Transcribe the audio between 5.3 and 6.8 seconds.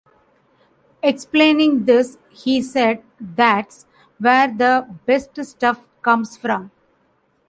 stuff comes from.